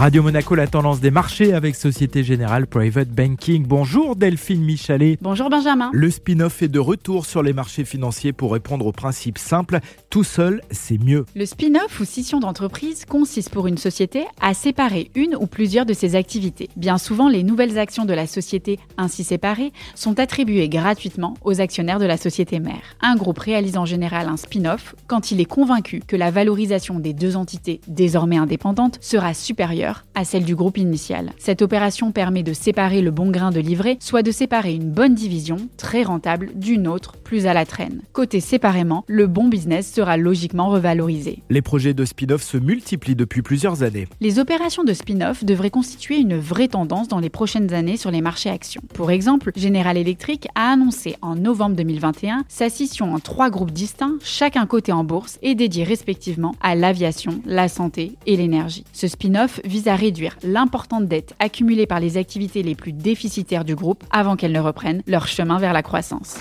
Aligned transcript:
Radio 0.00 0.22
Monaco, 0.22 0.54
la 0.54 0.66
tendance 0.66 1.00
des 1.00 1.10
marchés 1.10 1.52
avec 1.52 1.76
Société 1.76 2.24
Générale 2.24 2.66
Private 2.66 3.10
Banking. 3.10 3.66
Bonjour 3.66 4.16
Delphine 4.16 4.64
Michalet. 4.64 5.18
Bonjour 5.20 5.50
Benjamin. 5.50 5.90
Le 5.92 6.10
spin-off 6.10 6.62
est 6.62 6.68
de 6.68 6.78
retour 6.78 7.26
sur 7.26 7.42
les 7.42 7.52
marchés 7.52 7.84
financiers 7.84 8.32
pour 8.32 8.54
répondre 8.54 8.86
au 8.86 8.92
principe 8.92 9.36
simple 9.36 9.80
tout 10.08 10.24
seul, 10.24 10.62
c'est 10.70 10.96
mieux. 10.96 11.26
Le 11.36 11.44
spin-off 11.44 12.00
ou 12.00 12.06
scission 12.06 12.40
d'entreprise 12.40 13.04
consiste 13.04 13.50
pour 13.50 13.66
une 13.66 13.76
société 13.76 14.24
à 14.40 14.54
séparer 14.54 15.10
une 15.14 15.36
ou 15.36 15.46
plusieurs 15.46 15.84
de 15.84 15.92
ses 15.92 16.16
activités. 16.16 16.70
Bien 16.76 16.96
souvent, 16.96 17.28
les 17.28 17.42
nouvelles 17.42 17.78
actions 17.78 18.06
de 18.06 18.14
la 18.14 18.26
société 18.26 18.80
ainsi 18.96 19.22
séparées 19.22 19.70
sont 19.94 20.18
attribuées 20.18 20.70
gratuitement 20.70 21.34
aux 21.44 21.60
actionnaires 21.60 21.98
de 21.98 22.06
la 22.06 22.16
société 22.16 22.58
mère. 22.58 22.96
Un 23.02 23.16
groupe 23.16 23.38
réalise 23.38 23.76
en 23.76 23.84
général 23.84 24.28
un 24.28 24.38
spin-off 24.38 24.94
quand 25.06 25.30
il 25.30 25.42
est 25.42 25.44
convaincu 25.44 26.00
que 26.00 26.16
la 26.16 26.30
valorisation 26.30 27.00
des 27.00 27.12
deux 27.12 27.36
entités 27.36 27.82
désormais 27.86 28.38
indépendantes 28.38 28.96
sera 29.02 29.34
supérieure 29.34 29.89
à 30.14 30.24
celle 30.24 30.44
du 30.44 30.54
groupe 30.54 30.78
initial. 30.78 31.32
Cette 31.38 31.62
opération 31.62 32.12
permet 32.12 32.42
de 32.42 32.52
séparer 32.52 33.02
le 33.02 33.10
bon 33.10 33.30
grain 33.30 33.50
de 33.50 33.60
livret, 33.60 33.96
soit 34.00 34.22
de 34.22 34.30
séparer 34.30 34.74
une 34.74 34.90
bonne 34.90 35.14
division, 35.14 35.56
très 35.76 36.02
rentable, 36.02 36.50
d'une 36.54 36.88
autre, 36.88 37.16
plus 37.16 37.46
à 37.46 37.54
la 37.54 37.64
traîne. 37.64 38.02
Côté 38.12 38.40
séparément, 38.40 39.04
le 39.06 39.26
bon 39.26 39.48
business 39.48 39.92
sera 39.92 40.16
logiquement 40.16 40.68
revalorisé. 40.68 41.42
Les 41.50 41.62
projets 41.62 41.94
de 41.94 42.04
spin-off 42.04 42.42
se 42.42 42.56
multiplient 42.56 43.14
depuis 43.14 43.42
plusieurs 43.42 43.82
années. 43.82 44.08
Les 44.20 44.38
opérations 44.38 44.84
de 44.84 44.92
spin-off 44.92 45.44
devraient 45.44 45.70
constituer 45.70 46.18
une 46.18 46.38
vraie 46.38 46.68
tendance 46.68 47.08
dans 47.08 47.20
les 47.20 47.30
prochaines 47.30 47.72
années 47.72 47.96
sur 47.96 48.10
les 48.10 48.20
marchés 48.20 48.50
actions. 48.50 48.82
Pour 48.94 49.10
exemple, 49.10 49.52
General 49.56 49.96
Electric 49.96 50.48
a 50.54 50.72
annoncé 50.72 51.16
en 51.22 51.36
novembre 51.36 51.76
2021 51.76 52.44
sa 52.48 52.68
scission 52.68 53.14
en 53.14 53.20
trois 53.20 53.50
groupes 53.50 53.72
distincts, 53.72 54.16
chacun 54.22 54.66
coté 54.66 54.92
en 54.92 55.04
bourse 55.04 55.38
et 55.42 55.54
dédié 55.54 55.84
respectivement 55.84 56.54
à 56.60 56.74
l'aviation, 56.74 57.40
la 57.46 57.68
santé 57.68 58.16
et 58.26 58.36
l'énergie. 58.36 58.84
Ce 58.92 59.08
spin-off 59.08 59.60
vise 59.70 59.88
à 59.88 59.94
réduire 59.94 60.36
l'importante 60.42 61.06
dette 61.06 61.34
accumulée 61.38 61.86
par 61.86 62.00
les 62.00 62.18
activités 62.18 62.62
les 62.62 62.74
plus 62.74 62.92
déficitaires 62.92 63.64
du 63.64 63.74
groupe 63.74 64.04
avant 64.10 64.36
qu'elles 64.36 64.52
ne 64.52 64.60
reprennent 64.60 65.02
leur 65.06 65.28
chemin 65.28 65.58
vers 65.58 65.72
la 65.72 65.82
croissance. 65.82 66.36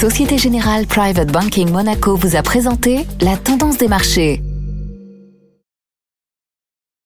Société 0.00 0.38
Générale 0.38 0.86
Private 0.86 1.30
Banking 1.30 1.70
Monaco 1.70 2.16
vous 2.16 2.36
a 2.36 2.42
présenté 2.42 3.06
la 3.20 3.36
tendance 3.36 3.78
des 3.78 3.88
marchés. 3.88 4.42